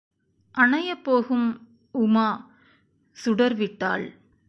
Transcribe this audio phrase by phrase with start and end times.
[0.55, 1.47] அணையப் போகும்
[1.93, 2.27] உமா
[3.17, 4.05] சுடர் விட்டாள்!